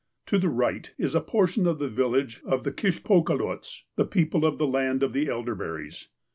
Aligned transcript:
To 0.25 0.39
the 0.39 0.49
right 0.49 0.91
is 0.97 1.13
a 1.13 1.21
portion 1.21 1.67
of 1.67 1.77
the 1.77 1.87
village 1.87 2.41
of 2.43 2.63
the 2.63 2.71
Kishpokaloats 2.71 3.83
(the 3.97 4.05
people 4.07 4.45
of 4.47 4.57
the 4.57 4.65
land 4.65 5.03
of 5.03 5.13
the 5.13 5.27
elderberries). 5.29 6.07